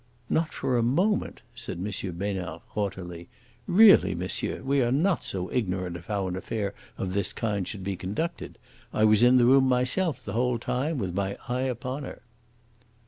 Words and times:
"Not 0.31 0.51
for 0.51 0.77
a 0.77 0.81
moment," 0.81 1.43
said 1.53 1.77
M. 1.77 1.83
Besnard 1.83 2.61
haughtily. 2.69 3.29
"Really, 3.67 4.15
monsieur, 4.15 4.63
we 4.63 4.81
are 4.81 4.91
not 4.91 5.23
so 5.23 5.51
ignorant 5.51 5.95
of 5.95 6.07
how 6.07 6.27
an 6.27 6.35
affair 6.35 6.73
of 6.97 7.13
this 7.13 7.31
kind 7.33 7.67
should 7.67 7.83
be 7.83 7.95
conducted. 7.95 8.57
I 8.91 9.03
was 9.03 9.21
in 9.21 9.37
the 9.37 9.45
room 9.45 9.67
myself 9.69 10.25
the 10.25 10.33
whole 10.33 10.57
time, 10.57 10.97
with 10.97 11.13
my 11.13 11.37
eye 11.47 11.61
upon 11.69 12.01
her." 12.01 12.23